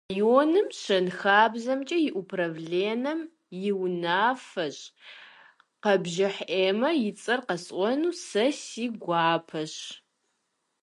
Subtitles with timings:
[0.09, 3.19] Районым щэнхабзэмкӀэ и управленэм
[3.69, 4.83] и унафэщӀ
[5.83, 8.17] Къэбжыхь Эммэ и цӀэр къисӀуэну
[8.63, 9.73] си гуапэщ.